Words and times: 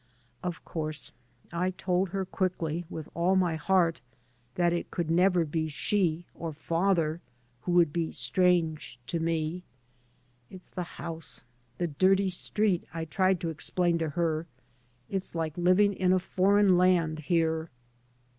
Of 0.41 0.65
course 0.65 1.11
I 1.53 1.69
told 1.69 2.09
her, 2.09 2.25
quickly, 2.25 2.85
with 2.89 3.07
all 3.13 3.35
my 3.35 3.53
3 3.53 3.53
by 3.53 3.53
Google 3.53 3.53
MY 3.53 3.53
MOTHER 3.53 3.53
AND 3.53 3.61
I 3.61 3.65
heart, 3.67 4.01
that 4.55 4.73
it 4.73 4.89
could 4.89 5.11
never 5.11 5.45
be 5.45 5.67
she 5.67 6.25
or 6.33 6.51
father 6.53 7.21
who 7.61 7.73
would 7.73 7.93
be" 7.93 8.11
strange" 8.11 8.97
to 9.05 9.19
me." 9.19 9.61
It's 10.49 10.71
the 10.71 10.81
house, 10.97 11.43
the 11.77 11.85
dirty 11.85 12.29
street," 12.29 12.83
I 12.91 13.05
tried 13.05 13.39
to 13.41 13.49
explain 13.51 13.99
to 13.99 14.09
her." 14.09 14.47
It's 15.07 15.35
like 15.35 15.55
living 15.55 15.93
in 15.93 16.13
a 16.13 16.17
foreign 16.17 16.77
land 16.77 17.19
here." 17.19 17.69